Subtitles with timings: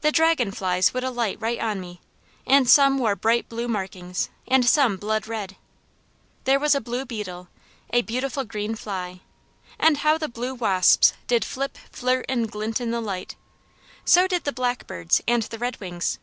[0.00, 2.00] The dragonflies would alight right on me,
[2.44, 5.54] and some wore bright blue markings and some blood red.
[6.42, 7.46] There was a blue beetle,
[7.90, 9.20] a beautiful green fly,
[9.78, 13.36] and how the blue wasps did flip, flirt and glint in the light.
[14.04, 16.18] So did the blackbirds and the redwings.